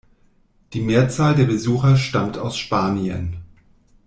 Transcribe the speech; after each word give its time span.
Die 0.73 0.81
Mehrzahl 0.81 1.35
der 1.35 1.43
Besucher 1.43 1.95
stammt 1.95 2.35
aus 2.39 2.57
Spanien. 2.57 3.37